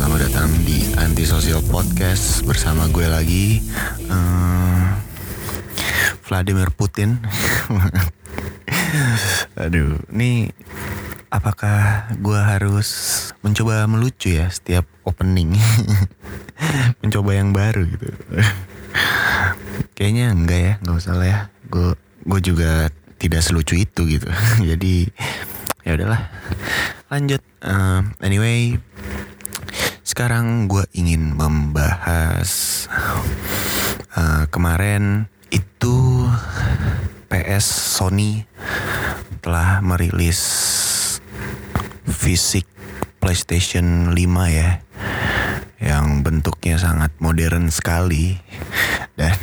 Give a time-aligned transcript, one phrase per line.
[0.00, 3.60] selamat datang di Antisocial Podcast bersama gue lagi
[4.08, 4.84] eh,
[6.24, 7.20] Vladimir Putin.
[9.60, 10.48] Aduh, ini
[11.28, 12.88] apakah gue harus
[13.44, 15.52] mencoba melucu ya setiap opening?
[17.04, 18.08] mencoba yang baru gitu.
[20.00, 21.40] Kayaknya enggak ya, nggak usah lah ya.
[21.68, 21.92] Gue
[22.24, 22.88] gue juga
[23.20, 24.32] tidak selucu itu gitu.
[24.64, 25.12] Jadi
[25.84, 26.24] ya udahlah.
[27.12, 27.44] Lanjut.
[27.60, 28.80] Eh, anyway,
[30.20, 32.84] sekarang gue ingin membahas
[34.20, 36.28] eh, kemarin itu
[37.32, 38.44] PS Sony
[39.40, 40.36] telah merilis
[42.04, 42.68] fisik
[43.16, 44.20] PlayStation 5
[44.52, 44.84] ya
[45.80, 48.36] yang bentuknya sangat modern sekali.
[49.16, 49.40] Dan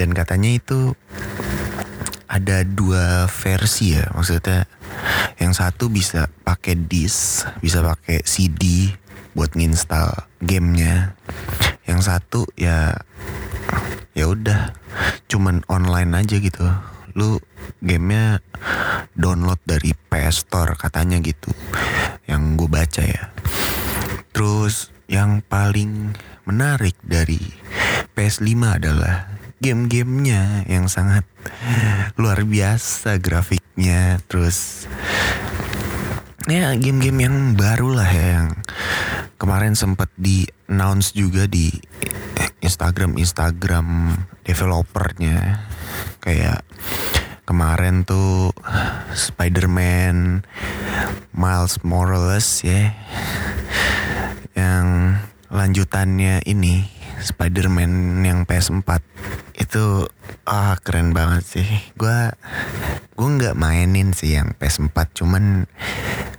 [0.00, 0.96] dan katanya itu
[2.24, 4.64] ada dua versi ya maksudnya
[5.40, 8.92] yang satu bisa pakai disk bisa pakai CD
[9.32, 11.16] buat nginstal gamenya.
[11.88, 12.94] Yang satu ya
[14.14, 14.76] ya udah
[15.26, 16.68] cuman online aja gitu.
[17.16, 17.40] Lu
[17.80, 18.44] gamenya
[19.16, 21.50] download dari PS Store katanya gitu
[22.28, 23.32] yang gue baca ya.
[24.30, 26.14] Terus yang paling
[26.46, 27.40] menarik dari
[28.14, 29.26] PS5 adalah
[29.60, 31.26] game-gamenya yang sangat
[32.16, 33.18] luar biasa
[33.70, 34.90] grafiknya terus
[36.50, 38.48] ya game-game yang baru lah ya yang
[39.38, 41.70] kemarin sempat di announce juga di
[42.60, 45.64] Instagram Instagram developernya.
[46.20, 46.66] Kayak
[47.46, 48.52] kemarin tuh
[49.14, 50.44] Spider-Man
[51.32, 52.92] Miles Morales ya
[54.58, 55.16] yang
[55.48, 56.84] lanjutannya ini
[57.22, 58.90] Spider-Man yang PS4
[59.60, 60.08] itu
[60.48, 61.68] ah keren banget sih.
[61.94, 62.32] Gua
[63.14, 65.68] gue nggak mainin sih yang PS4 cuman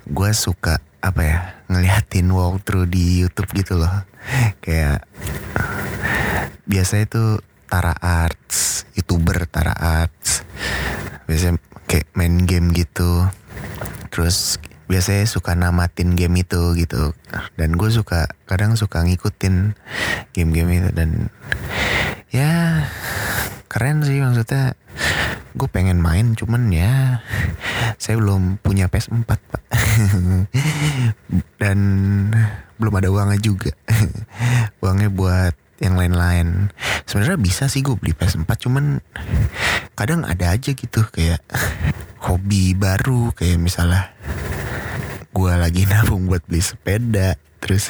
[0.10, 1.40] gue suka apa ya
[1.70, 3.94] ngeliatin walkthrough di YouTube gitu loh.
[4.60, 5.06] Kayak
[6.66, 7.38] biasa itu
[7.70, 10.42] Tara Arts youtuber Tara Arts.
[11.30, 13.30] Biasanya kayak main game gitu.
[14.10, 14.58] Terus
[14.92, 17.16] biasanya suka namatin game itu gitu.
[17.56, 19.72] Dan gue suka kadang suka ngikutin
[20.36, 20.90] game-game itu.
[20.92, 21.32] Dan
[22.28, 22.84] ya
[23.72, 24.76] keren sih maksudnya.
[25.56, 27.24] Gue pengen main cuman ya
[27.96, 29.64] saya belum punya PS4 pak.
[31.62, 31.80] Dan
[32.76, 33.72] belum ada uangnya juga.
[34.84, 36.72] Uangnya buat yang lain-lain.
[37.08, 39.00] Sebenarnya bisa sih gue beli PS4 cuman
[39.96, 41.44] kadang ada aja gitu kayak
[42.22, 44.14] hobi baru kayak misalnya
[45.32, 47.36] gue lagi nabung buat beli sepeda.
[47.62, 47.90] Terus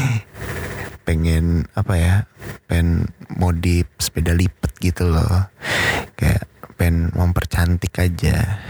[1.06, 2.14] pengen apa ya
[2.70, 5.48] pengen modif sepeda lipat gitu loh.
[6.14, 8.60] Kayak pengen mempercantik aja.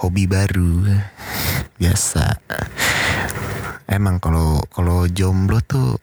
[0.00, 0.84] Hobi baru
[1.80, 2.40] biasa.
[3.86, 5.96] Emang kalau kalau jomblo tuh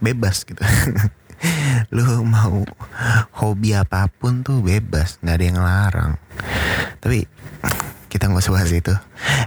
[0.00, 0.62] bebas gitu.
[1.92, 2.64] Lu mau
[3.36, 6.12] hobi apa pun tuh bebas nggak ada yang larang
[7.04, 7.28] tapi
[8.14, 8.94] kita nggak usah bahas itu.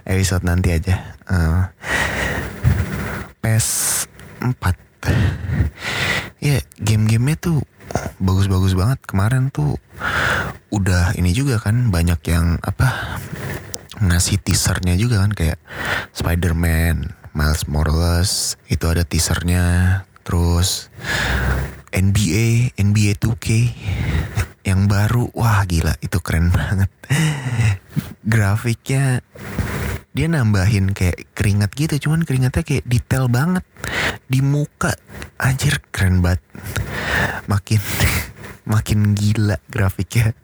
[0.03, 1.15] Episode nanti aja.
[1.23, 1.71] Uh,
[3.39, 4.63] PS4
[6.43, 7.63] ya game-gamenya tuh
[8.19, 8.99] bagus-bagus banget.
[9.07, 9.79] Kemarin tuh
[10.67, 13.15] udah ini juga kan banyak yang apa
[14.03, 15.57] ngasih teasernya juga kan kayak
[16.11, 20.03] Spider-Man Miles Morales itu ada teasernya.
[20.27, 20.91] Terus
[21.95, 23.47] NBA NBA 2K
[24.67, 25.31] yang baru.
[25.31, 26.91] Wah gila itu keren banget.
[28.27, 29.23] Grafiknya
[30.11, 33.63] dia nambahin kayak keringat gitu cuman keringatnya kayak detail banget.
[34.27, 34.91] Di muka
[35.39, 36.43] anjir keren banget.
[37.47, 37.79] Makin
[38.75, 40.35] makin gila grafiknya.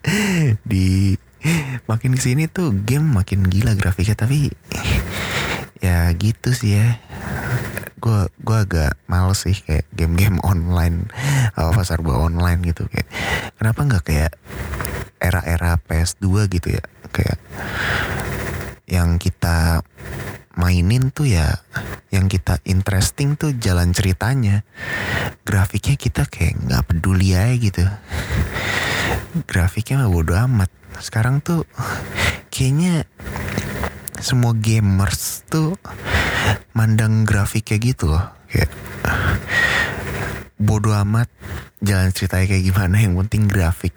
[0.64, 1.20] Di
[1.92, 4.48] makin ke sini tuh game makin gila grafiknya tapi
[5.84, 7.04] ya gitu sih ya.
[8.00, 11.12] Gue gue agak males sih kayak game-game online
[11.60, 12.88] apa pasar buah online gitu.
[12.88, 13.12] Kayak
[13.60, 14.34] kenapa nggak kayak
[15.20, 16.84] era-era PS2 gitu ya?
[17.12, 17.40] Kayak
[18.88, 19.84] yang kita
[20.56, 21.52] mainin tuh ya
[22.14, 24.64] yang kita interesting tuh jalan ceritanya.
[25.44, 27.84] Grafiknya kita kayak nggak peduli aja gitu.
[29.52, 30.72] Grafiknya mah bodo amat.
[31.04, 31.68] Sekarang tuh
[32.48, 33.04] kayaknya
[34.24, 35.76] semua gamers tuh
[36.72, 38.24] mandang grafiknya gitu loh.
[38.48, 38.72] Kayak
[40.56, 41.28] bodo amat
[41.84, 42.96] jalan ceritanya kayak gimana.
[43.04, 43.94] Yang penting grafik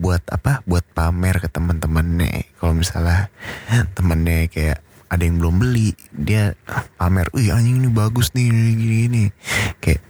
[0.00, 0.64] buat apa?
[0.64, 3.28] Buat pamer ke teman-temannya kalau misalnya
[3.92, 6.58] temennya kayak ada yang belum beli dia
[6.98, 9.24] pamer wih anjing ini bagus nih gini gini
[9.78, 10.02] kayak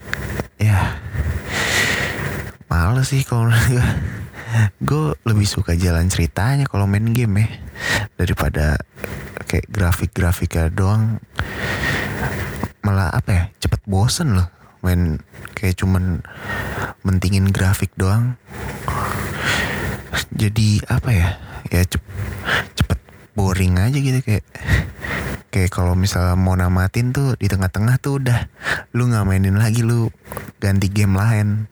[0.57, 0.97] ya
[2.73, 3.53] males sih kalau
[4.83, 7.49] gue lebih suka jalan ceritanya kalau main game ya
[8.17, 8.81] daripada
[9.47, 11.23] kayak grafik-grafiknya doang.
[12.83, 14.49] Malah apa ya cepet bosen loh
[14.85, 15.19] main
[15.59, 16.23] kayak cuman
[17.03, 18.39] mentingin grafik doang.
[20.37, 21.29] Jadi apa ya
[21.73, 22.03] ya cep,
[22.79, 22.99] cepet
[23.37, 24.45] boring aja gitu kayak
[25.53, 28.49] kayak kalau misalnya mau namatin tuh di tengah-tengah tuh udah
[28.97, 30.09] lu nggak mainin lagi lu
[30.61, 31.69] ganti game lain.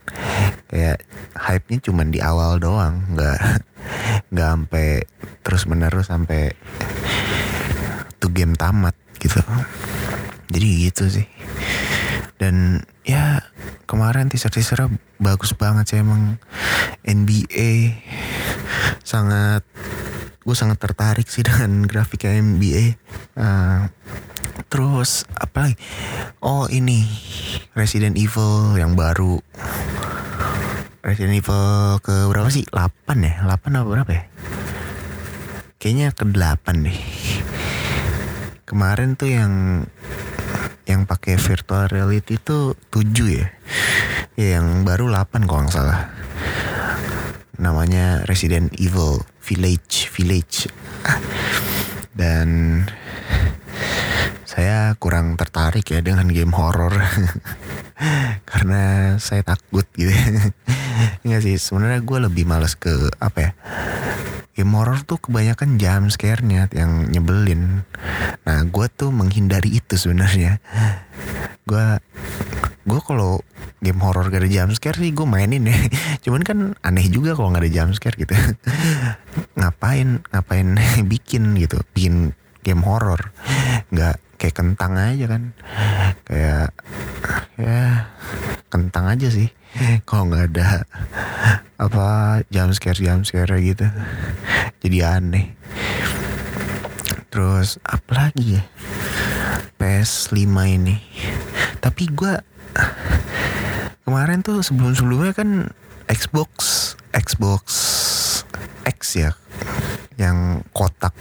[0.69, 1.05] Kayak
[1.37, 3.39] hype-nya cuman di awal doang nggak
[4.33, 4.89] nggak sampai
[5.45, 6.53] terus menerus sampai
[8.21, 9.41] tuh game tamat gitu.
[10.53, 11.27] Jadi gitu sih.
[12.41, 13.41] Dan ya
[13.85, 16.41] kemarin teaser-teasernya bagus banget sih emang
[17.05, 18.01] NBA
[19.05, 19.65] sangat
[20.45, 23.01] gue sangat tertarik sih dengan grafiknya NBA
[23.41, 23.89] uh,
[24.69, 25.77] terus apa lagi?
[26.45, 27.07] Oh ini
[27.75, 29.41] Resident Evil yang baru.
[31.05, 32.65] Resident Evil ke berapa sih?
[32.71, 33.35] 8 ya?
[33.45, 34.25] 8 apa berapa ya?
[35.79, 37.01] Kayaknya ke 8 deh.
[38.65, 39.85] Kemarin tuh yang
[40.85, 43.49] yang pakai virtual reality itu 7 ya?
[44.35, 46.11] Ya yang baru 8 kalau nggak salah
[47.59, 50.71] namanya Resident Evil Village Village
[52.19, 52.81] dan
[54.47, 56.95] saya kurang tertarik ya dengan game horror
[58.51, 60.15] karena saya takut gitu
[61.27, 63.51] Enggak sih sebenarnya gue lebih males ke apa ya
[64.55, 67.83] game horror tuh kebanyakan jam scare-nya yang nyebelin.
[68.47, 70.63] Nah, gue tuh menghindari itu sebenarnya.
[71.67, 71.99] Gue
[72.85, 73.41] gue kalau
[73.81, 75.77] game horror gak ada jam scare sih gue mainin ya.
[76.25, 78.33] Cuman kan aneh juga kalau nggak ada jam scare gitu.
[79.59, 80.69] ngapain ngapain
[81.13, 83.33] bikin gitu, bikin game horror.
[83.93, 85.43] Nggak kayak kentang aja kan.
[86.29, 86.69] Kayak
[87.55, 88.11] ya
[88.69, 89.47] kentang aja sih
[90.03, 90.83] kalau nggak ada
[91.79, 92.07] apa
[92.51, 93.87] jam scare jam scare gitu
[94.83, 95.55] jadi aneh
[97.31, 98.63] terus apa lagi ya
[99.79, 100.97] PS5 ini
[101.79, 102.54] tapi gue
[104.05, 105.73] kemarin tuh sebelum sebelumnya kan
[106.07, 106.51] Xbox
[107.11, 107.65] Xbox
[108.85, 109.33] X ya
[110.21, 111.17] yang kotak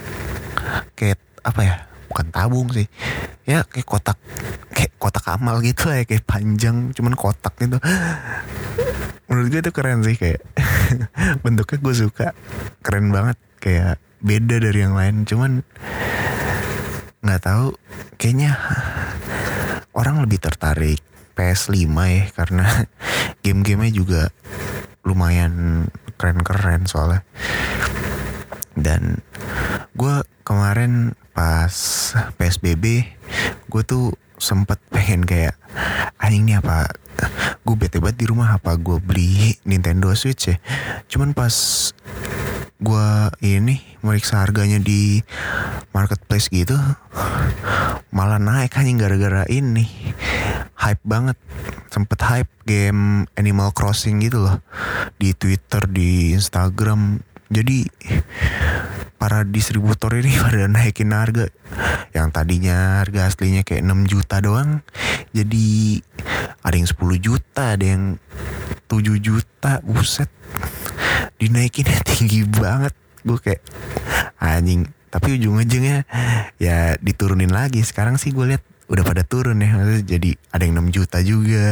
[0.94, 1.75] kayak apa ya
[2.11, 2.85] bukan tabung sih.
[3.44, 4.17] Ya kayak kotak
[4.71, 7.77] kayak kotak amal gitu lah ya kayak panjang cuman kotak gitu
[9.27, 10.41] menurut gue itu keren sih kayak
[11.44, 12.27] bentuknya gue suka.
[12.85, 15.65] Keren banget kayak beda dari yang lain cuman
[17.23, 17.75] nggak tahu
[18.19, 18.55] kayaknya
[19.95, 21.00] orang lebih tertarik
[21.33, 22.65] PS5 ya karena
[23.44, 24.21] game-gamenya juga
[25.03, 25.85] lumayan
[26.18, 27.21] keren-keren soalnya.
[28.74, 29.21] Dan
[29.94, 30.15] gue
[30.45, 31.74] kemarin pas
[32.38, 33.06] PSBB
[33.69, 35.57] gue tuh sempet pengen kayak
[36.21, 36.94] anjing nih apa
[37.63, 40.57] gue bete banget di rumah apa gue beli Nintendo Switch ya?
[41.07, 41.54] Cuman pas
[42.83, 43.07] gue
[43.45, 45.24] ini meriksa harganya di
[45.95, 46.75] marketplace gitu
[48.13, 49.89] malah naik hanya gara-gara ini.
[50.77, 51.36] Hype banget.
[51.89, 54.62] Sempet hype game Animal Crossing gitu loh.
[55.18, 57.18] Di Twitter di Instagram.
[57.50, 57.89] Jadi
[59.18, 61.50] para distributor ini pada naikin harga.
[62.13, 64.86] Yang tadinya harga aslinya kayak 6 juta doang.
[65.33, 66.00] Jadi
[66.63, 68.18] ada yang 10 juta ada yang
[68.88, 70.31] 7 juta buset.
[71.36, 72.96] Dinaikinnya tinggi banget.
[73.24, 73.62] Gue kayak
[74.39, 74.88] anjing.
[75.12, 76.08] Tapi ujung-ujungnya
[76.58, 77.84] ya diturunin lagi.
[77.86, 79.75] Sekarang sih gue lihat udah pada turun ya.
[79.75, 81.67] Maksudnya jadi ada yang 6 juta juga.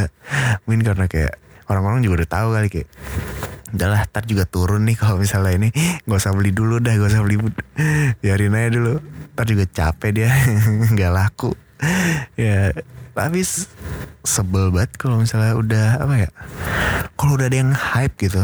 [0.68, 1.34] Mungkin karena kayak
[1.72, 2.90] orang-orang juga udah tahu kali kayak
[3.72, 5.70] udahlah tar juga turun nih kalau misalnya ini.
[6.04, 7.38] Nggak usah beli dulu dah gak usah beli
[8.20, 9.00] biarin aja dulu.
[9.38, 10.30] Tar juga capek dia.
[10.94, 11.52] Nggak laku.
[12.36, 12.76] Ya
[13.12, 13.44] tapi
[14.24, 16.30] sebel banget kalau misalnya udah apa ya
[17.20, 18.42] kalau udah ada yang hype gitu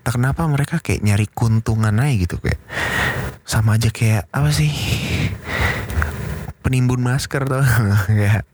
[0.00, 2.60] tak kenapa mereka kayak nyari keuntungan aja gitu kayak
[3.44, 4.72] sama aja kayak apa sih
[6.70, 7.66] penimbun masker tuh.
[8.06, 8.46] Kayak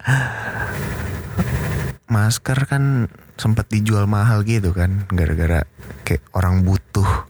[2.09, 5.69] masker kan sempat dijual mahal gitu kan gara-gara
[6.09, 7.29] kayak orang butuh.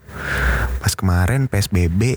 [0.79, 2.15] Pas kemarin PSBB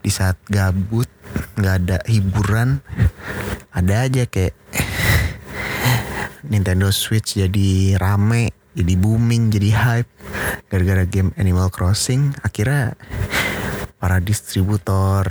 [0.00, 1.10] di saat gabut
[1.58, 2.78] nggak ada hiburan
[3.80, 4.52] ada aja kayak
[6.44, 10.10] Nintendo Switch jadi rame jadi booming jadi hype
[10.68, 12.36] gara-gara game Animal Crossing.
[12.44, 12.92] Akhirnya
[13.96, 15.24] para distributor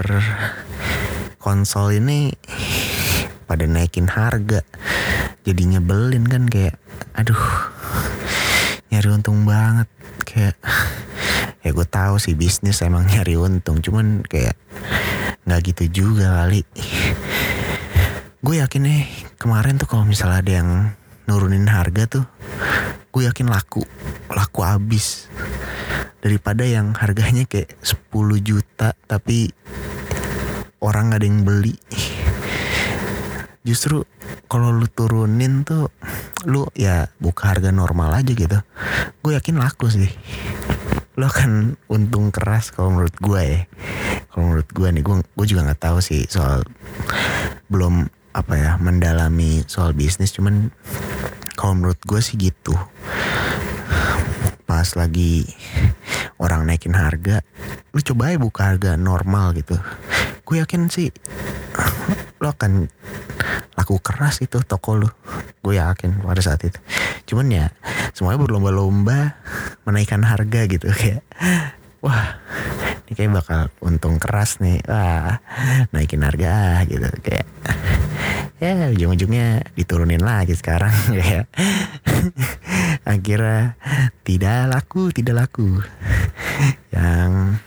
[1.38, 2.34] konsol ini
[3.46, 4.66] pada naikin harga.
[5.46, 6.82] Jadi nyebelin kan kayak
[7.14, 7.46] aduh
[8.90, 9.86] nyari untung banget.
[10.26, 10.58] Kayak
[11.62, 14.58] ya gue tahu sih bisnis emang nyari untung cuman kayak
[15.46, 16.66] nggak gitu juga kali
[18.40, 19.02] gue yakin nih
[19.36, 20.70] kemarin tuh kalau misalnya ada yang
[21.28, 22.26] nurunin harga tuh
[23.12, 23.84] gue yakin laku
[24.32, 25.28] laku abis
[26.20, 28.12] daripada yang harganya kayak 10
[28.44, 29.52] juta tapi
[30.80, 31.76] orang gak ada yang beli.
[33.64, 34.04] Justru
[34.48, 35.92] kalau lu turunin tuh
[36.48, 38.60] lu ya buka harga normal aja gitu.
[39.20, 40.10] Gue yakin laku sih.
[41.20, 43.62] Lo akan untung keras kalau menurut gue ya.
[44.32, 46.64] Kalau menurut gue nih gue gue juga nggak tahu sih soal
[47.68, 48.08] belum
[48.40, 50.32] apa ya mendalami soal bisnis.
[50.32, 50.72] Cuman
[51.60, 52.74] kalau menurut gue sih gitu.
[54.64, 55.44] Pas lagi
[56.40, 57.44] orang naikin harga
[57.92, 59.76] lu coba ya buka harga normal gitu.
[60.48, 61.12] Gue yakin sih
[62.40, 62.88] lo akan
[63.76, 65.10] laku keras itu toko lu.
[65.60, 66.80] Gue yakin pada saat itu.
[67.28, 67.66] Cuman ya
[68.16, 69.36] semuanya berlomba-lomba
[69.84, 71.22] menaikkan harga gitu kayak
[72.00, 72.40] wah
[73.10, 74.80] ini kayak bakal untung keras nih.
[74.86, 75.42] Wah
[75.90, 77.10] naikin harga gitu.
[77.26, 77.48] Kayak
[78.62, 81.48] ya ujung-ujungnya diturunin lagi sekarang kayak
[83.14, 83.74] akhirnya
[84.22, 85.82] tidak laku tidak laku.
[86.94, 87.58] Yang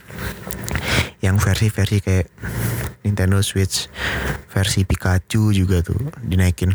[1.23, 2.27] yang versi-versi kayak
[3.03, 3.87] Nintendo Switch
[4.47, 6.71] versi Pikachu juga tuh dinaikin.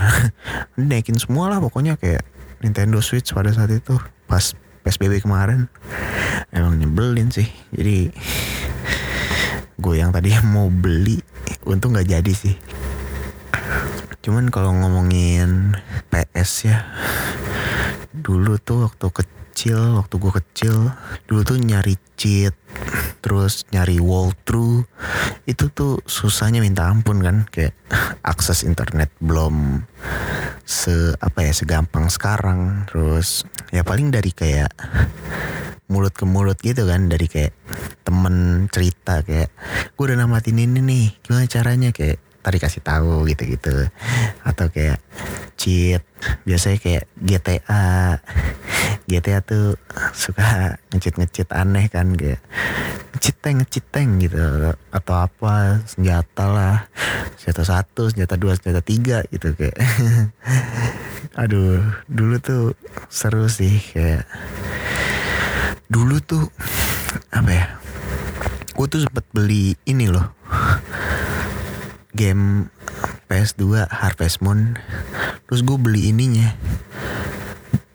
[0.77, 2.21] Dinaikin semua lah pokoknya kayak
[2.61, 3.97] Nintendo Switch pada saat itu
[4.29, 4.53] pas
[4.89, 5.69] PSBB kemarin
[6.49, 7.45] emang nyebelin sih.
[7.77, 8.09] Jadi
[9.77, 11.21] gue yang tadi mau beli
[11.69, 12.57] untung nggak jadi sih.
[14.25, 15.77] Cuman kalau ngomongin
[16.09, 16.89] PS ya
[18.17, 20.77] dulu tuh waktu kecil waktu gue kecil
[21.27, 22.55] dulu tuh nyari cheat
[23.19, 24.87] terus nyari walkthrough
[25.51, 27.75] itu tuh susahnya minta ampun kan kayak
[28.23, 29.83] akses internet belum
[30.69, 33.43] se apa ya segampang sekarang terus
[33.75, 34.71] ya paling dari kayak
[35.89, 37.57] mulut ke mulut gitu kan dari kayak
[38.05, 39.49] temen cerita kayak
[39.97, 41.91] gue udah namatin ini nih gimana caranya?
[41.97, 43.93] Kayak tadi kasih tahu gitu-gitu.
[44.41, 45.05] Atau kayak
[45.61, 46.01] cheat.
[46.49, 48.17] Biasanya kayak GTA
[49.05, 49.77] GTA tuh
[50.17, 52.41] suka ngecit ngecit aneh kan kayak
[53.13, 54.73] ngecit tank ngecit tank gitu.
[54.89, 56.77] Atau apa senjata lah.
[57.37, 59.77] Senjata satu senjata dua senjata tiga gitu kayak.
[61.45, 62.73] Aduh dulu tuh
[63.13, 64.25] seru sih kayak
[65.89, 66.45] dulu tuh
[67.33, 67.67] apa ya
[68.77, 70.37] gue tuh sempet beli ini loh
[72.19, 72.67] game
[73.31, 74.75] PS2 Harvest Moon.
[75.47, 76.59] Terus gue beli ininya.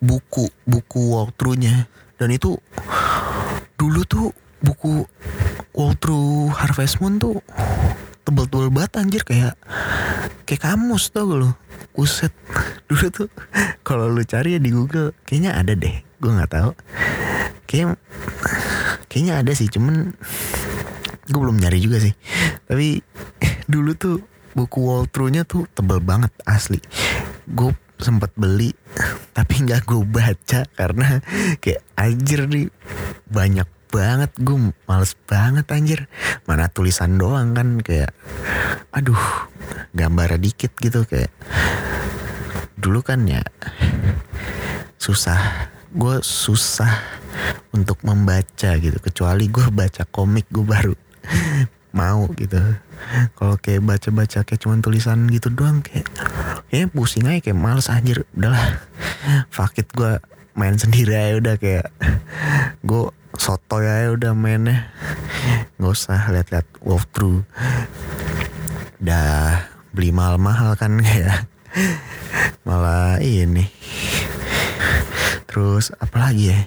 [0.00, 1.84] Buku buku walkthroughnya.
[2.16, 2.56] Dan itu
[3.76, 4.32] dulu tuh
[4.64, 5.04] buku
[5.76, 7.44] walkthrough Harvest Moon tuh
[8.24, 9.22] tebel-tebel banget anjir.
[9.28, 9.60] Kayak
[10.48, 11.50] kayak kamus tau gak lo
[11.94, 12.32] Uset
[12.88, 13.28] dulu tuh
[13.86, 16.00] kalau lu cari ya di Google kayaknya ada deh.
[16.16, 16.72] Gue nggak tahu.
[17.68, 18.00] Kayak
[19.12, 20.16] kayaknya ada sih cuman
[21.28, 22.12] gue belum nyari juga sih.
[22.68, 23.00] Tapi
[23.64, 24.16] dulu tuh
[24.54, 26.80] buku walkthroughnya tuh tebel banget asli.
[27.48, 28.74] Gue sempat beli
[29.32, 31.22] tapi nggak gue baca karena
[31.62, 32.68] kayak anjir nih
[33.30, 34.30] banyak banget.
[34.40, 36.00] Gue males banget anjir.
[36.44, 38.12] Mana tulisan doang kan kayak
[38.92, 39.48] aduh
[39.96, 41.32] gambar dikit gitu kayak.
[42.76, 43.40] Dulu kan ya
[45.00, 45.72] susah.
[45.94, 46.90] Gue susah
[47.70, 50.94] untuk membaca gitu kecuali gue baca komik gue baru
[51.98, 52.58] mau gitu.
[53.38, 56.10] Kalau kayak baca-baca kayak cuman tulisan gitu doang kayak
[56.66, 58.26] kayak pusing aja kayak males anjir.
[58.34, 58.82] Udahlah.
[59.48, 60.18] Fakit gue
[60.58, 61.86] main sendiri aja udah kayak
[62.82, 63.02] gue
[63.38, 64.90] soto ya udah mainnya.
[65.78, 67.46] Nggak usah lihat-lihat walkthrough.
[68.98, 71.46] Udah beli mahal-mahal kan kayak.
[72.66, 73.70] Malah ini.
[75.46, 76.60] Terus apalagi ya?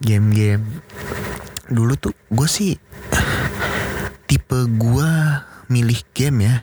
[0.00, 0.80] Game-game
[1.70, 2.74] dulu tuh gue sih
[4.26, 5.10] tipe gue
[5.70, 6.56] milih game ya.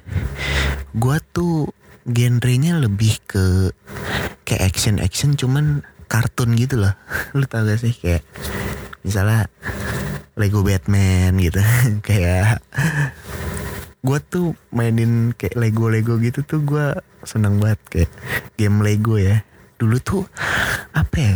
[0.91, 1.71] Gue tuh
[2.03, 3.71] genrenya lebih ke
[4.43, 6.95] kayak action action cuman kartun gitu loh.
[7.37, 7.95] Lu tau gak sih?
[7.95, 8.27] Kayak
[9.03, 9.47] misalnya
[10.35, 11.59] Lego Batman gitu.
[12.07, 12.63] Kayak
[14.07, 16.95] gue tuh mainin kayak Lego Lego gitu tuh gue
[17.27, 17.79] seneng banget.
[17.87, 18.11] Kayak
[18.55, 19.43] game Lego ya.
[19.75, 20.23] Dulu tuh
[20.95, 21.35] apa ya?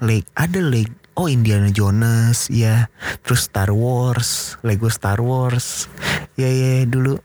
[0.00, 2.88] Leg ada leg oh Indiana Jones ya.
[3.20, 5.92] Terus Star Wars Lego Star Wars.
[6.40, 7.20] Ya ya dulu.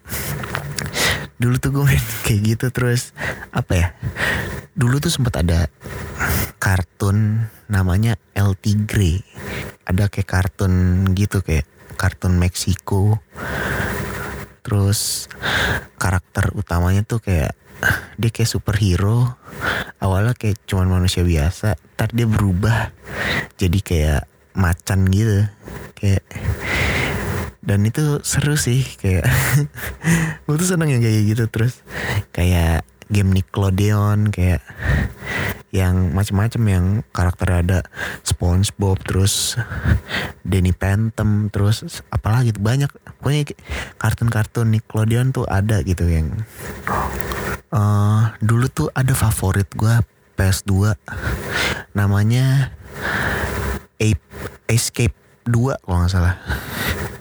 [1.39, 3.15] Dulu tuh gue main kayak gitu terus
[3.55, 3.87] apa ya?
[4.75, 5.71] Dulu tuh sempat ada
[6.59, 9.23] kartun namanya El Tigre.
[9.87, 11.63] Ada kayak kartun gitu kayak
[11.95, 13.23] kartun Meksiko.
[14.59, 15.31] Terus
[15.95, 17.55] karakter utamanya tuh kayak
[18.19, 19.39] dia kayak superhero.
[19.99, 22.91] Awalnya kayak cuman manusia biasa ntar dia berubah
[23.55, 24.21] jadi kayak
[24.55, 25.47] macan gitu.
[25.95, 26.23] Kayak
[27.65, 29.25] dan itu seru sih kayak
[30.45, 31.81] gue tuh seneng yang kayak gitu terus.
[32.31, 34.65] Kayak game Nickelodeon kayak
[35.75, 37.79] yang macam-macam yang karakter ada
[38.23, 39.59] SpongeBob terus
[40.47, 42.87] Danny Phantom terus apalagi banyak.
[43.19, 43.51] Pokoknya
[43.99, 46.31] kartun-kartun Nickelodeon tuh ada gitu yang
[47.75, 49.99] uh, dulu tuh ada favorit gue
[50.39, 50.95] PS2
[51.91, 52.71] namanya
[53.99, 54.23] Ape
[54.67, 55.15] Escape
[55.47, 56.35] 2 kalau nggak salah.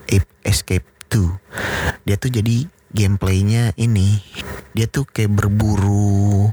[0.08, 4.22] Ape Escape 2 dia tuh jadi gameplaynya ini.
[4.74, 6.50] Dia tuh kayak berburu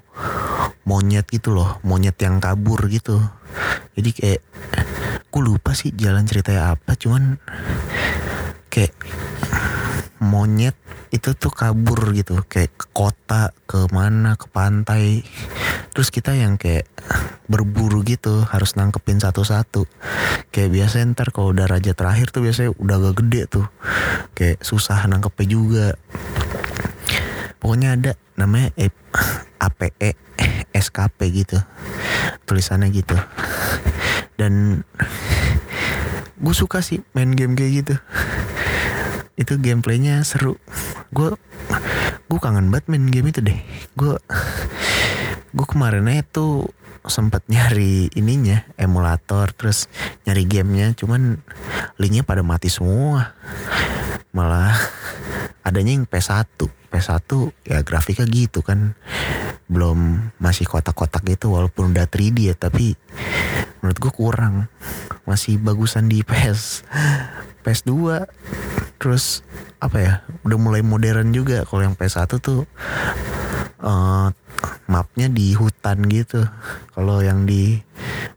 [0.86, 3.22] monyet gitu loh monyet yang kabur gitu.
[3.98, 4.41] Jadi kayak
[5.29, 7.39] aku lupa sih jalan ceritanya apa cuman
[8.70, 8.93] kayak
[10.21, 10.77] monyet
[11.09, 15.25] itu tuh kabur gitu kayak ke kota ke mana ke pantai.
[15.91, 16.87] Terus kita yang kayak
[17.49, 19.89] berburu gitu harus nangkepin satu-satu.
[20.53, 23.65] Kayak biasa ntar kalau udah raja terakhir tuh biasanya udah agak gede tuh.
[24.37, 25.87] Kayak susah nangkepnya juga.
[27.57, 28.71] Pokoknya ada namanya
[29.57, 30.15] APE
[30.71, 31.57] SKP gitu.
[32.45, 33.17] Tulisannya gitu.
[34.37, 34.85] Dan
[36.41, 37.95] gue suka sih main game kayak gitu
[39.41, 40.62] itu gameplaynya seru.
[41.10, 41.36] Gue
[42.29, 43.60] gue kangen banget main game itu deh.
[43.98, 44.15] Gue
[45.51, 46.69] gue kemarin tuh
[47.01, 49.89] sempat nyari ininya emulator terus
[50.24, 50.93] nyari gamenya.
[50.93, 51.41] Cuman
[51.98, 53.33] linknya pada mati semua.
[54.31, 54.77] Malah
[55.67, 57.31] adanya yang PS1 PS1
[57.65, 58.93] ya grafiknya gitu kan.
[59.71, 63.00] Belum masih kotak-kotak gitu walaupun udah 3D ya tapi
[63.79, 64.67] menurut gue kurang.
[65.24, 66.83] Masih bagusan di PS
[67.62, 68.25] PS2
[69.01, 69.41] terus
[69.82, 70.13] apa ya
[70.46, 71.65] udah mulai modern juga.
[71.65, 72.70] Kalau yang PS1 tuh
[73.82, 74.30] uh,
[74.86, 76.46] mapnya di hutan gitu.
[76.94, 77.82] Kalau yang di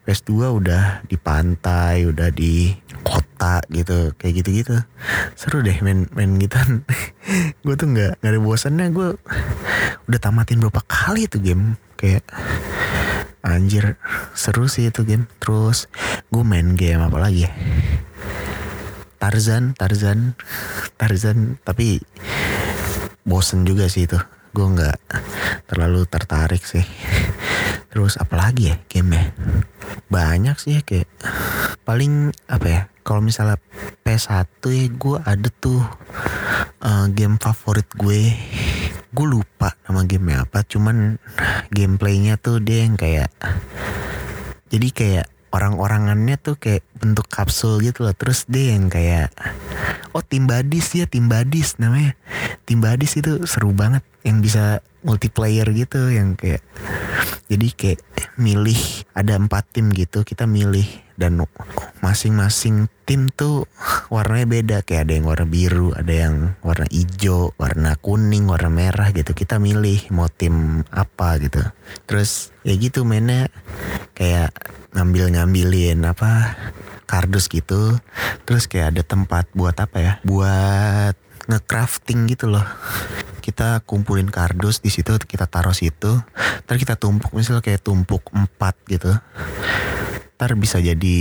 [0.08, 2.72] PS2 udah di pantai udah di
[3.04, 4.16] kota gitu.
[4.16, 4.76] Kayak gitu gitu
[5.36, 6.56] seru deh main main gitu
[7.64, 8.88] gue tuh nggak nggak ada bosannya.
[8.88, 9.20] Gue
[10.08, 11.76] udah tamatin berapa kali tuh game.
[12.00, 12.24] Kayak
[13.44, 14.00] anjir
[14.32, 15.28] seru sih itu game.
[15.44, 15.92] Terus
[16.32, 17.52] gue main game apa lagi ya
[19.24, 20.36] Tarzan Tarzan
[21.00, 21.56] Tarzan.
[21.64, 21.96] Tapi
[23.24, 24.20] bosen juga sih itu.
[24.52, 25.00] Gue nggak
[25.64, 26.84] terlalu tertarik sih.
[27.88, 29.24] Terus apalagi ya game ya
[30.12, 31.08] banyak sih ya kayak
[31.88, 32.80] paling apa ya?
[33.00, 33.56] Kalau misalnya
[34.04, 35.80] PS1 ya gue ada tuh
[36.84, 38.36] uh, game favorit gue.
[39.08, 41.16] Gue lupa nama gamenya apa cuman
[41.72, 43.32] gameplaynya tuh dia yang kayak
[44.68, 48.14] jadi kayak orang-orangannya tuh kayak bentuk kapsul gitu loh.
[48.18, 49.30] Terus dia yang kayak
[50.10, 52.18] oh tim badis ya tim badis namanya.
[52.66, 54.02] Tim badis itu seru banget.
[54.26, 54.64] Yang bisa
[55.04, 56.64] multiplayer gitu yang kayak
[57.46, 58.00] jadi kayak
[58.40, 58.80] milih
[59.12, 60.88] ada empat tim gitu kita milih
[61.20, 61.36] dan
[62.04, 63.64] masing-masing tim tuh
[64.12, 64.76] warnanya beda.
[64.84, 69.32] Kayak ada yang warna biru ada yang warna hijau warna kuning warna merah gitu.
[69.32, 71.64] Kita milih mau tim apa gitu.
[72.04, 73.48] Terus ya gitu mainnya.
[74.12, 74.52] Kayak
[74.92, 76.60] ngambil-ngambilin apa
[77.08, 77.96] kardus gitu.
[78.44, 80.12] Terus kayak ada tempat buat apa ya?
[80.28, 81.16] Buat
[81.48, 82.64] ngecrafting gitu loh.
[83.40, 86.20] Kita kumpulin kardus di situ kita taruh situ.
[86.68, 89.16] Ntar kita tumpuk misalnya kayak tumpuk empat gitu
[90.34, 91.18] ntar bisa jadi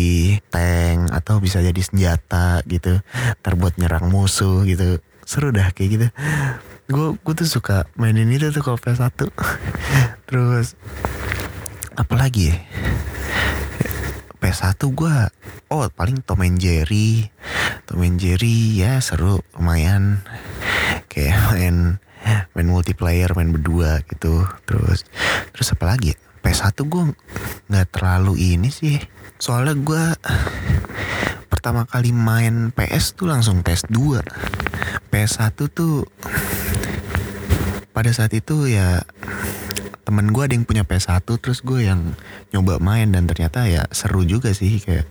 [0.50, 3.00] tank atau bisa jadi senjata gitu.
[3.40, 4.98] Ntar buat nyerang musuh gitu.
[5.24, 6.08] Seru dah kayak gitu.
[6.90, 9.16] Gue gue tuh suka mainin itu tuh kalau PS1
[10.28, 10.76] terus
[11.94, 12.58] apalagi ya?
[14.42, 15.16] PS1 gue
[15.72, 17.30] oh paling Tom and Jerry.
[17.86, 20.26] Tom and Jerry ya seru lumayan.
[21.08, 21.78] Kayak main
[22.58, 24.44] main multiplayer main berdua gitu.
[24.66, 25.06] Terus
[25.54, 27.04] terus apa lagi ya PS1 gue
[27.72, 29.00] nggak terlalu ini sih.
[29.40, 30.04] Soalnya gue
[31.48, 34.20] pertama kali main PS tuh langsung PS2
[35.08, 36.04] PS1 tuh
[37.96, 39.08] pada saat itu ya
[40.04, 42.18] temen gue ada yang punya PS1 terus gue yang
[42.52, 45.08] nyoba main dan ternyata ya seru juga sih kayak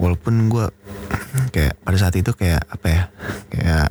[0.00, 0.72] walaupun gue
[1.52, 3.02] kayak pada saat itu kayak apa ya
[3.52, 3.88] kayak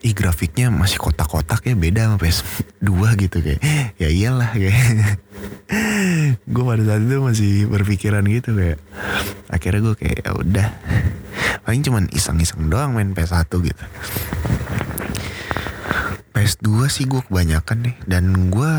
[0.00, 3.60] ih grafiknya masih kotak-kotak ya beda sama PS2 gitu kayak
[4.00, 4.76] ya iyalah kayak.
[6.52, 8.80] Gue pada saat itu masih berpikiran gitu kayak
[9.52, 10.68] akhirnya gue kayak ya udah.
[11.62, 13.84] Paling cuman iseng-iseng doang main PS1 gitu.
[16.34, 18.72] PS2 sih gue kebanyakan nih dan gue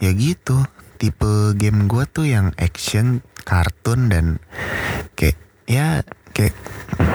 [0.00, 0.64] ya gitu.
[0.96, 4.40] Tipe game gue tuh yang action kartun dan
[5.12, 5.36] kayak
[5.68, 6.00] ya
[6.36, 6.52] kayak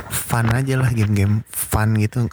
[0.09, 2.25] fun aja lah game-game fun gitu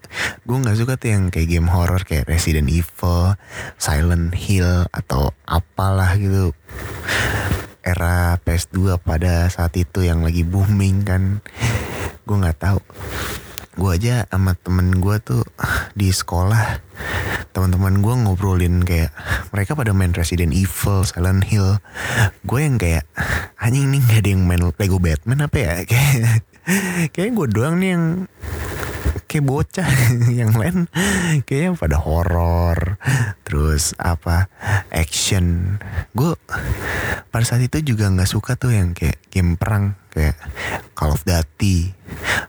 [0.48, 3.36] gue nggak suka tuh yang kayak game horror kayak Resident Evil,
[3.76, 6.56] Silent Hill atau apalah gitu
[7.84, 11.44] era PS2 pada saat itu yang lagi booming kan
[12.24, 12.80] gue nggak tahu
[13.78, 15.44] gue aja sama temen gue tuh
[15.94, 16.82] di sekolah
[17.54, 19.10] teman-teman gue ngobrolin kayak
[19.50, 21.82] mereka pada main Resident Evil, Silent Hill.
[22.46, 23.02] Gue yang kayak
[23.58, 25.74] anjing nih gak ada yang main Lego Batman apa ya?
[25.90, 26.46] Kayak
[27.14, 28.04] kayak gue doang nih yang
[29.28, 29.88] kayak bocah
[30.40, 30.88] yang lain.
[31.44, 33.00] Kayaknya pada horor
[33.44, 34.48] terus apa
[34.92, 35.76] action.
[36.16, 36.36] Gue
[37.28, 40.34] pada saat itu juga nggak suka tuh yang kayak game perang kayak
[40.96, 41.92] Call of Duty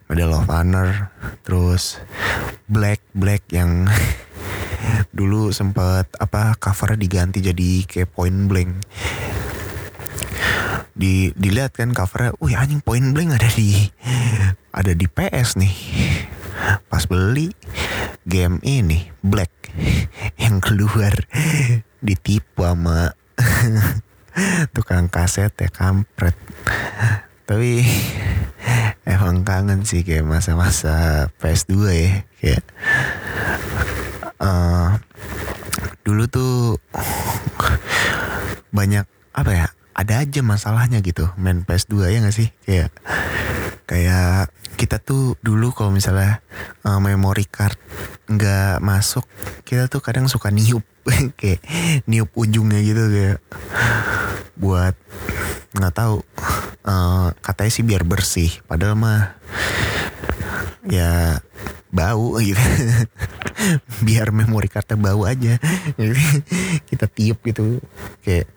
[0.09, 1.99] Medal of Honor terus
[2.65, 3.85] Black Black yang
[5.17, 8.81] dulu sempat apa covernya diganti jadi kayak point blank
[10.93, 13.89] di dilihat kan covernya, wih anjing point blank ada di
[14.73, 15.75] ada di PS nih.
[16.91, 17.49] Pas beli
[18.27, 19.71] game ini Black
[20.37, 21.13] yang keluar
[22.03, 23.15] ditipu sama
[24.75, 26.35] tukang kaset ya kampret.
[27.47, 27.81] Tapi
[29.09, 32.63] emang kangen sih kayak masa-masa PS2 ya kayak
[34.37, 35.01] uh,
[36.05, 36.77] dulu tuh
[38.69, 39.67] banyak apa ya
[39.99, 42.47] ada aja masalahnya gitu main PS2 ya gak sih?
[42.63, 42.95] Kayak
[43.83, 44.47] kayak
[44.79, 46.39] kita tuh dulu kalau misalnya
[46.87, 47.75] uh, memory card
[48.31, 49.27] nggak masuk
[49.67, 50.85] kita tuh kadang suka niup
[51.39, 51.59] kayak
[52.07, 53.37] niup ujungnya gitu kayak
[54.59, 54.93] buat
[55.73, 56.19] nggak tahu
[56.83, 58.51] uh, katanya sih biar bersih.
[58.67, 59.39] Padahal mah
[60.85, 61.39] ya
[61.89, 62.59] bau gitu.
[64.07, 65.57] Biar memori cardnya bau aja.
[66.89, 67.81] Kita tiup gitu.
[68.23, 68.47] Kayak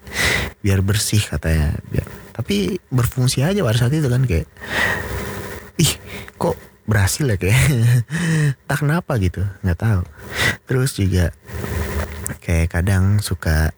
[0.63, 1.75] biar bersih katanya.
[1.91, 4.49] Biar tapi berfungsi aja pada saat itu kan kayak
[5.77, 5.93] ih
[6.41, 6.57] kok
[6.89, 7.61] berhasil ya kayak?
[8.69, 10.03] Tak kenapa gitu nggak tahu.
[10.69, 11.35] Terus juga
[12.43, 13.71] kayak kadang suka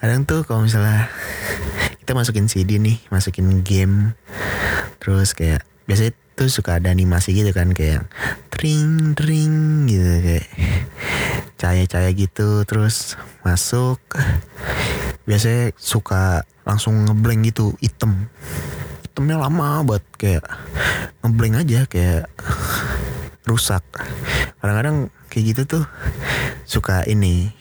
[0.00, 1.12] kadang tuh kalau misalnya
[2.00, 4.16] kita masukin CD nih masukin game
[4.98, 8.08] terus kayak biasanya tuh suka ada animasi gitu kan kayak
[8.48, 10.48] tring tring gitu kayak
[11.60, 14.00] cahaya-cahaya gitu terus masuk.
[15.28, 18.32] Biasanya suka langsung ngeblank gitu item
[19.04, 20.40] itemnya lama buat kayak
[21.20, 22.32] ngeblank aja kayak
[23.44, 23.84] rusak.
[24.64, 25.84] Kadang-kadang kayak gitu tuh
[26.66, 27.54] suka ini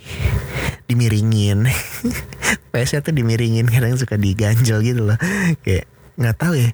[0.89, 1.69] dimiringin.
[2.73, 5.19] PS tuh dimiringin kadang suka diganjel gitu loh.
[5.61, 5.85] Kayak
[6.19, 6.69] nggak tahu ya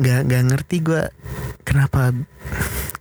[0.00, 1.02] nggak nggak ngerti gue
[1.66, 2.14] kenapa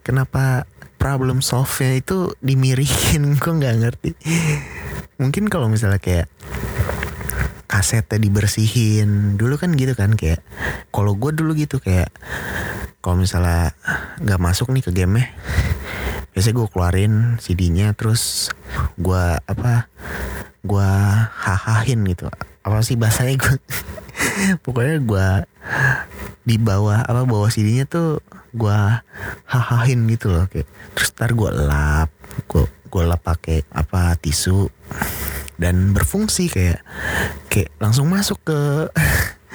[0.02, 0.66] kenapa
[1.00, 3.24] problem solve-nya itu dimiringin.
[3.42, 4.12] Gue nggak ngerti.
[5.16, 6.28] Mungkin kalau misalnya kayak
[7.70, 10.42] kasetnya dibersihin dulu kan gitu kan kayak
[10.90, 12.10] kalau gue dulu gitu kayak
[13.00, 13.78] kalau misalnya
[14.20, 15.24] nggak masuk nih ke game
[16.34, 18.54] biasanya gue keluarin CD-nya terus
[18.96, 19.90] gue apa
[20.64, 20.92] gue
[21.44, 22.28] hahahin gitu.
[22.64, 23.40] Apa sih bahasanya?
[23.40, 23.56] Gue
[24.64, 25.28] pokoknya gue
[26.44, 28.20] di bawah apa bawah CD-nya tuh
[28.54, 28.80] gue
[29.48, 30.68] hahahin gitu loh kayak.
[30.98, 32.10] Terus ntar gue lap
[32.48, 34.68] gue gue lap pakai apa tisu.
[35.60, 36.80] Dan berfungsi kayak
[37.52, 38.60] kayak langsung masuk ke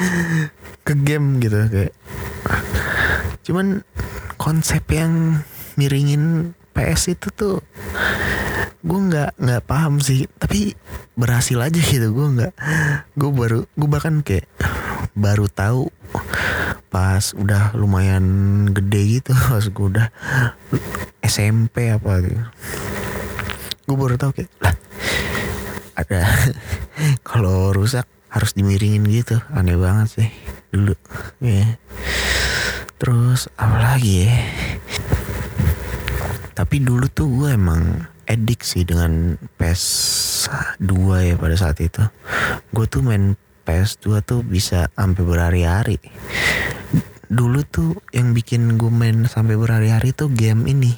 [0.87, 1.93] ke game gitu kayak.
[3.45, 3.85] Cuman
[4.41, 5.45] konsep yang
[5.77, 7.63] miringin PS itu tuh
[8.85, 10.27] gue nggak nggak paham sih.
[10.27, 10.75] Tapi
[11.15, 12.53] berhasil aja gitu gue nggak
[13.15, 14.51] gue baru gue bahkan kayak
[15.15, 15.89] baru tahu
[16.91, 18.27] pas udah lumayan
[18.75, 20.09] gede gitu pas gue udah
[21.23, 22.45] SMP apa gitu.
[23.87, 24.75] Gue baru tahu kayak lah
[25.95, 26.27] ada
[27.29, 29.39] kalau rusak harus dimiringin gitu.
[29.55, 30.31] Aneh banget sih
[30.75, 30.99] dulu
[31.39, 31.63] ya.
[31.63, 31.71] Yeah.
[32.99, 34.35] terus apa lagi ya
[36.55, 40.91] tapi dulu tuh gue emang edik sih dengan PS2
[41.27, 42.01] ya pada saat itu.
[42.71, 43.35] Gue tuh main
[43.67, 45.99] PS2 tuh bisa sampai berhari-hari.
[47.27, 50.95] Dulu tuh yang bikin gue main sampai berhari-hari tuh game ini.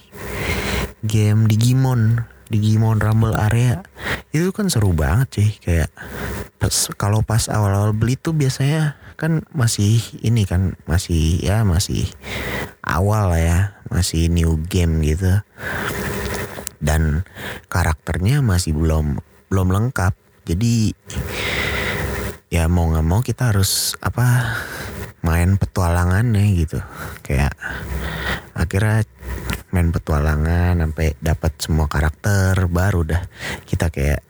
[1.02, 2.28] Game Digimon.
[2.46, 3.82] Digimon Rumble Area.
[4.30, 5.90] Itu kan seru banget sih kayak
[6.60, 12.04] pas kalau pas awal-awal beli tuh biasanya kan masih ini kan masih ya masih
[12.84, 15.40] awal lah ya masih new game gitu.
[16.76, 17.24] Dan
[17.72, 20.12] karakternya masih belum belum lengkap.
[20.46, 20.92] Jadi
[22.52, 24.54] ya mau nggak mau kita harus apa
[25.24, 26.78] main petualangannya gitu.
[27.24, 27.56] Kayak
[28.54, 29.02] akhirnya
[29.74, 33.22] main petualangan sampai dapat semua karakter baru dah.
[33.66, 34.22] Kita kayak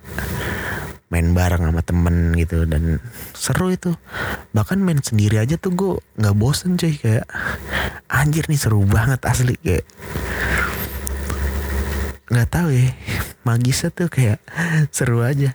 [1.06, 2.98] main bareng sama temen gitu dan
[3.30, 3.94] seru itu.
[4.50, 6.98] Bahkan main sendiri aja tuh gue nggak bosen cuy.
[6.98, 7.26] Kayak
[8.10, 9.86] anjir nih seru banget asli kayak.
[12.26, 12.90] Nggak tahu ya
[13.46, 14.42] magisnya tuh kayak
[14.90, 15.54] seru aja.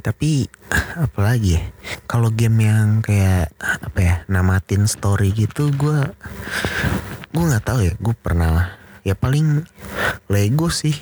[0.00, 0.48] Tapi
[0.96, 1.62] apalagi ya?
[2.08, 6.00] Kalau game yang kayak apa ya namatin story gitu gue
[7.28, 7.92] gue nggak tahu ya.
[8.00, 9.68] Gue pernah ya paling
[10.32, 10.96] Lego sih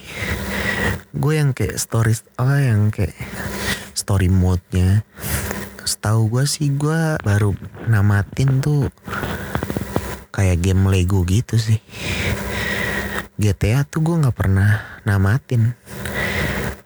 [1.16, 3.16] gue yang kayak story apa yang kayak
[3.96, 5.00] story mode-nya.
[5.87, 7.57] Setahu gue sih gue baru
[7.88, 8.92] namatin tuh
[10.35, 11.81] kayak game Lego gitu sih.
[13.40, 15.72] GTA tuh gue nggak pernah namatin.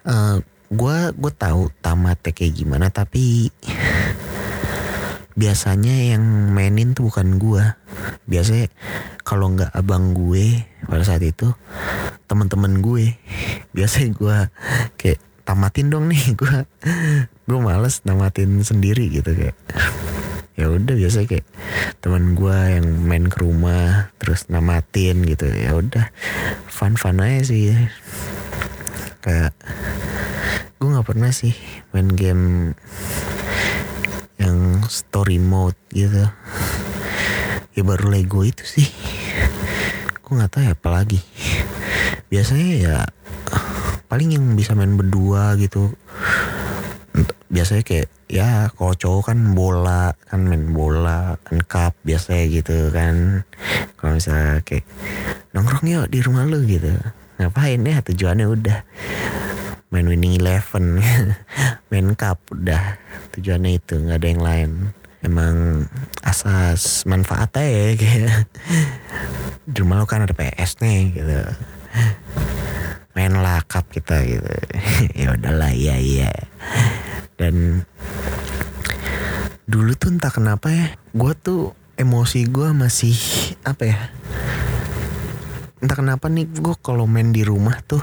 [0.06, 0.38] Uh,
[0.70, 3.50] gue gue tahu tamatnya kayak gimana tapi
[5.34, 7.64] biasanya yang mainin tuh bukan gue.
[8.30, 8.70] Biasanya
[9.26, 11.50] kalau nggak abang gue pada saat itu
[12.30, 13.18] teman-teman gue.
[13.76, 14.36] Biasanya gue
[14.94, 16.56] kayak tamatin dong nih gue
[17.50, 19.58] gue males namatin sendiri gitu kayak.
[20.54, 21.48] Ya udah biasa kayak
[22.04, 25.48] teman gue yang main ke rumah terus namatin gitu.
[25.48, 26.12] Ya udah
[26.68, 27.72] fun fun aja sih.
[29.24, 29.56] Kayak
[30.76, 31.56] gue nggak pernah sih
[31.96, 32.76] main game
[34.36, 36.28] yang story mode gitu.
[37.72, 38.86] Ya baru Lego itu sih.
[40.20, 41.24] Gue nggak tahu ya apalagi
[42.30, 42.98] biasanya ya
[44.06, 45.90] paling yang bisa main berdua gitu.
[47.50, 53.42] Biasanya kayak ya kalau cowok kan bola kan main bola kan cup biasanya gitu kan.
[53.98, 54.86] Kalau misalnya kayak
[55.50, 56.94] nongkrong yuk di rumah lu gitu.
[57.42, 58.78] Ngapain ya tujuannya udah.
[59.90, 61.02] Main winning eleven
[61.90, 62.94] main cup udah.
[63.34, 64.70] Tujuannya itu nggak ada yang lain.
[65.20, 65.84] Emang
[66.22, 68.46] asas manfaatnya ya kayak.
[69.66, 71.34] Di rumah lu kan ada PS nih gitu
[73.14, 74.48] main lakap kita gitu.
[75.20, 76.30] Ya udahlah iya iya.
[77.36, 77.84] Dan
[79.70, 83.14] dulu tuh entah kenapa ya gue tuh emosi gue masih
[83.62, 83.98] apa ya
[85.78, 88.02] entah kenapa nih gue kalau main di rumah tuh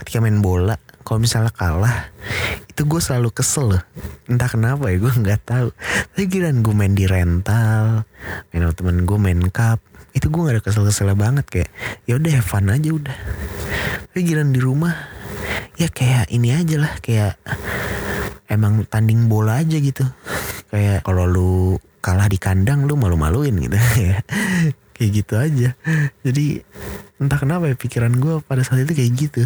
[0.00, 2.08] ketika main bola kalau misalnya kalah
[2.74, 3.82] itu gue selalu kesel loh.
[4.26, 5.70] Entah kenapa ya gue nggak tahu.
[6.10, 8.02] Tapi kirain gue main di rental
[8.50, 9.78] main sama temen gue main cup
[10.14, 11.70] itu gue gak ada kesel-kesel banget kayak
[12.06, 13.16] ya udah fun aja udah.
[14.14, 14.94] Tapi kirain di rumah
[15.74, 17.34] ya kayak ini aja lah kayak
[18.46, 20.06] emang tanding bola aja gitu.
[20.70, 21.54] Kayak kalau lu
[21.98, 23.76] kalah di kandang lu malu-maluin gitu.
[23.98, 24.22] Ya
[24.94, 25.68] kayak gitu aja.
[26.22, 26.62] Jadi
[27.18, 29.42] entah kenapa ya pikiran gue pada saat itu kayak gitu.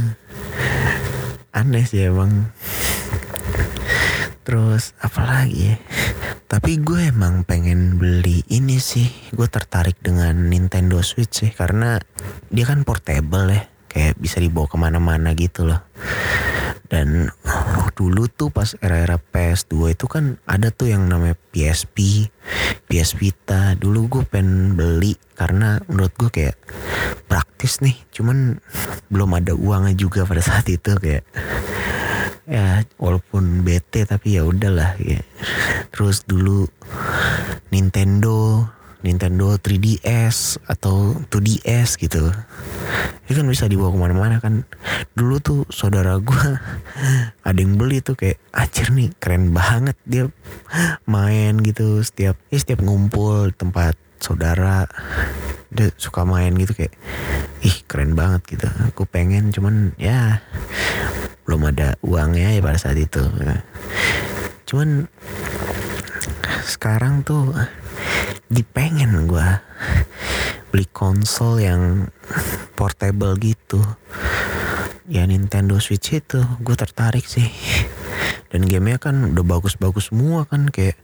[1.57, 2.53] Aneh sih emang.
[4.45, 5.77] Terus apalagi ya
[6.49, 9.05] tapi gue emang pengen beli ini sih
[9.37, 12.01] gue tertarik dengan Nintendo Switch sih karena
[12.49, 15.85] dia kan portable ya kayak bisa dibawa ke mana-mana gitu loh
[16.89, 22.29] dan oh, dulu tuh pas era-era PS2 itu kan ada tuh yang namanya PSP,
[22.89, 23.77] PS Vita.
[23.77, 26.57] Dulu gue pengen beli karena menurut gue kayak
[27.29, 27.93] praktis nih.
[28.09, 28.57] Cuman
[29.13, 31.29] belum ada uangnya juga pada saat itu kayak
[32.49, 35.21] ya walaupun bete tapi ya udahlah ya.
[35.93, 36.65] Terus dulu
[37.69, 38.65] Nintendo
[38.99, 42.35] Nintendo 3DS atau 2DS gitu.
[43.31, 44.67] Itu kan bisa dibawa ke mana-mana kan.
[45.15, 46.47] Dulu tuh saudara gue
[47.49, 50.27] ada yang beli tuh kayak acir nih keren banget dia
[51.07, 54.91] main gitu setiap ya setiap ngumpul tempat saudara
[55.71, 56.95] dia suka main gitu kayak
[57.63, 58.67] ih keren banget gitu.
[58.91, 60.43] Aku pengen cuman ya
[61.49, 63.25] belum ada uangnya ya pada saat itu
[64.69, 65.09] cuman
[66.69, 67.57] sekarang tuh
[68.53, 69.49] dipengen gue
[70.69, 72.13] beli konsol yang
[72.77, 73.81] portable gitu.
[75.09, 77.49] Ya Nintendo Switch itu gue tertarik sih.
[78.53, 80.97] Dan gamenya kan udah bagus-bagus semua kan kayak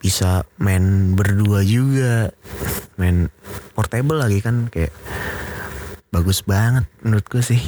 [0.00, 2.28] bisa main berdua juga
[3.00, 3.32] main
[3.72, 4.92] portable lagi kan kayak
[6.14, 7.58] bagus banget menurut gue sih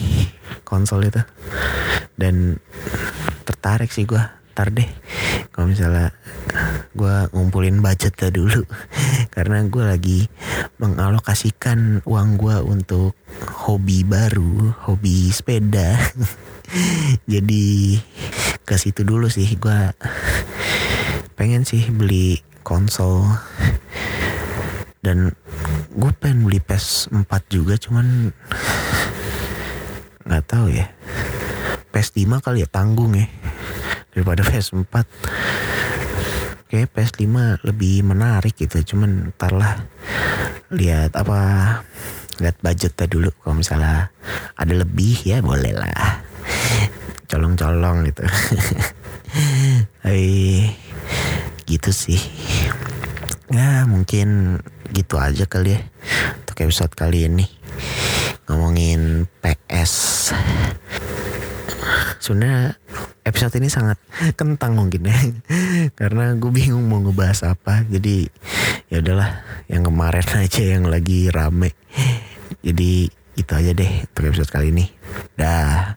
[0.63, 1.19] konsol itu.
[2.15, 2.63] Dan
[3.43, 4.23] tertarik sih gue
[4.55, 4.87] ntar deh.
[5.51, 6.15] Kalau misalnya
[6.95, 8.63] gue ngumpulin budgetnya dulu.
[9.35, 10.21] Karena gue lagi
[10.79, 13.19] mengalokasikan uang gue untuk
[13.67, 15.99] hobi baru hobi sepeda.
[17.33, 17.99] Jadi
[18.63, 19.91] ke situ dulu sih gue
[21.35, 23.27] pengen sih beli konsol.
[25.03, 25.35] Dan
[25.97, 28.29] gue pengen beli PS4 juga cuman
[30.29, 30.93] nggak tahu ya.
[31.89, 33.25] PS5 kali ya tanggung ya
[34.13, 34.95] daripada PS4
[36.69, 39.81] kayak PS5 lebih menarik gitu cuman ntar lah
[40.69, 41.81] lihat apa
[42.41, 43.33] lihat budgetnya dulu.
[43.41, 44.13] Kalau misalnya
[44.61, 46.21] ada lebih ya boleh lah.
[47.27, 48.23] Colong-colong gitu.
[50.05, 50.69] Hai
[51.65, 52.21] gitu sih.
[53.49, 54.61] Ya mungkin
[54.93, 55.81] gitu aja kali ya.
[56.43, 57.47] Untuk episode kali ini.
[58.47, 59.93] Ngomongin PS
[62.27, 62.75] sebenarnya
[63.23, 63.99] episode ini sangat
[64.35, 65.19] kentang mungkin ya.
[66.01, 67.87] Karena gue bingung mau ngebahas apa.
[67.87, 68.27] Jadi
[68.91, 69.43] ya udahlah.
[69.71, 71.75] Yang kemarin aja yang lagi rame.
[72.63, 74.87] Jadi itu aja deh untuk episode kali ini.
[75.39, 75.95] Dah